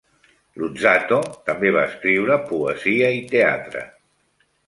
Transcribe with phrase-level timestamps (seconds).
[0.61, 1.19] Luzzatto
[1.49, 3.87] també va escriure poesia i teatre.